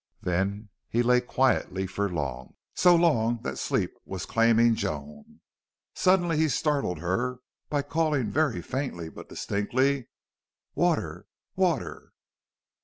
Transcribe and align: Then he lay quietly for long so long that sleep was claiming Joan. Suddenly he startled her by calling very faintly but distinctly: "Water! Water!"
Then 0.23 0.69
he 0.89 1.03
lay 1.03 1.21
quietly 1.21 1.85
for 1.85 2.09
long 2.09 2.55
so 2.73 2.95
long 2.95 3.39
that 3.43 3.59
sleep 3.59 3.93
was 4.03 4.25
claiming 4.25 4.73
Joan. 4.73 5.41
Suddenly 5.93 6.37
he 6.37 6.49
startled 6.49 6.97
her 6.97 7.37
by 7.69 7.83
calling 7.83 8.31
very 8.31 8.63
faintly 8.63 9.09
but 9.09 9.29
distinctly: 9.29 10.07
"Water! 10.73 11.27
Water!" 11.55 12.13